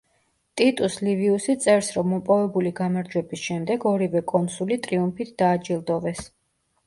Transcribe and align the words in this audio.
ტიტუს 0.59 0.93
ლივიუსი 1.07 1.55
წერს, 1.65 1.89
რომ 1.97 2.07
მოპოვებული 2.13 2.71
გამარჯვების 2.79 3.43
შემდეგ, 3.49 3.85
ორივე 3.91 4.23
კონსული 4.33 4.79
ტრიუმფით 4.87 5.33
დააჯილდოვეს. 5.43 6.25